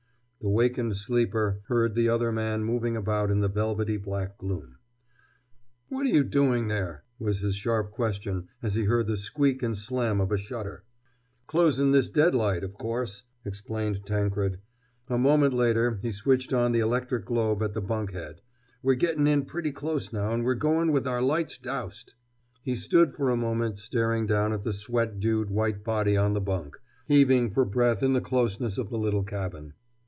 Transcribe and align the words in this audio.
The 0.43 0.49
wakened 0.49 0.97
sleeper 0.97 1.61
heard 1.67 1.93
the 1.93 2.09
other 2.09 2.31
man 2.31 2.63
moving 2.63 2.97
about 2.97 3.29
in 3.29 3.41
the 3.41 3.47
velvety 3.47 3.97
black 3.97 4.39
gloom. 4.39 4.77
"What're 5.89 6.07
you 6.07 6.23
doing 6.23 6.67
there?" 6.67 7.03
was 7.19 7.41
his 7.41 7.53
sharp 7.55 7.91
question 7.91 8.47
as 8.63 8.73
he 8.73 8.85
heard 8.85 9.05
the 9.05 9.17
squeak 9.17 9.61
and 9.61 9.77
slam 9.77 10.19
of 10.19 10.31
a 10.31 10.39
shutter. 10.39 10.83
"Closin' 11.45 11.91
this 11.91 12.09
dead 12.09 12.33
light, 12.33 12.63
of 12.63 12.73
course," 12.73 13.21
explained 13.45 14.01
Tankred. 14.03 14.57
A 15.09 15.19
moment 15.19 15.53
later 15.53 15.99
he 16.01 16.11
switched 16.11 16.53
on 16.53 16.71
the 16.71 16.79
electric 16.79 17.23
globe 17.23 17.61
at 17.61 17.73
the 17.75 17.79
bunk 17.81 18.13
head. 18.13 18.41
"We're 18.81 18.95
gettin' 18.95 19.27
in 19.27 19.45
pretty 19.45 19.71
close 19.71 20.11
now 20.11 20.31
and 20.31 20.43
we're 20.43 20.55
goin' 20.55 20.91
with 20.91 21.05
our 21.05 21.21
lights 21.21 21.59
doused!" 21.59 22.15
He 22.63 22.75
stood 22.75 23.13
for 23.13 23.29
a 23.29 23.37
moment, 23.37 23.77
staring 23.77 24.25
down 24.25 24.53
at 24.53 24.63
the 24.63 24.73
sweat 24.73 25.19
dewed 25.19 25.51
white 25.51 25.83
body 25.83 26.17
on 26.17 26.33
the 26.33 26.41
bunk, 26.41 26.79
heaving 27.05 27.51
for 27.51 27.63
breath 27.63 28.01
in 28.01 28.13
the 28.13 28.21
closeness 28.21 28.79
of 28.79 28.89
the 28.89 28.97
little 28.97 29.23
cabin. 29.23 29.73